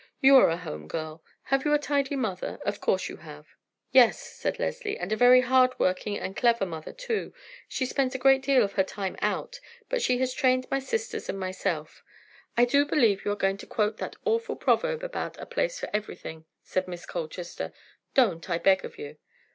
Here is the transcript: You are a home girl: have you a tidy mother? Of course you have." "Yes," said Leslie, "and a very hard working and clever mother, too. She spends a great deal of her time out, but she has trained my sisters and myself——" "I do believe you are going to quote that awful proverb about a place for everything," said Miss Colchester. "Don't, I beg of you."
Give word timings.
You 0.19 0.35
are 0.37 0.49
a 0.49 0.57
home 0.57 0.87
girl: 0.87 1.23
have 1.43 1.63
you 1.63 1.75
a 1.75 1.77
tidy 1.77 2.15
mother? 2.15 2.57
Of 2.65 2.81
course 2.81 3.07
you 3.07 3.17
have." 3.17 3.49
"Yes," 3.91 4.17
said 4.19 4.57
Leslie, 4.57 4.97
"and 4.97 5.11
a 5.11 5.15
very 5.15 5.41
hard 5.41 5.77
working 5.77 6.17
and 6.17 6.35
clever 6.35 6.65
mother, 6.65 6.91
too. 6.91 7.35
She 7.67 7.85
spends 7.85 8.15
a 8.15 8.17
great 8.17 8.41
deal 8.41 8.63
of 8.63 8.73
her 8.73 8.83
time 8.83 9.15
out, 9.21 9.59
but 9.89 10.01
she 10.01 10.17
has 10.17 10.33
trained 10.33 10.65
my 10.71 10.79
sisters 10.79 11.29
and 11.29 11.39
myself——" 11.39 12.01
"I 12.57 12.65
do 12.65 12.83
believe 12.83 13.23
you 13.25 13.31
are 13.31 13.35
going 13.35 13.57
to 13.57 13.67
quote 13.67 13.97
that 13.97 14.15
awful 14.25 14.55
proverb 14.55 15.03
about 15.03 15.37
a 15.39 15.45
place 15.45 15.79
for 15.79 15.87
everything," 15.93 16.45
said 16.63 16.87
Miss 16.87 17.05
Colchester. 17.05 17.71
"Don't, 18.15 18.49
I 18.49 18.57
beg 18.57 18.83
of 18.83 18.97
you." 18.97 19.17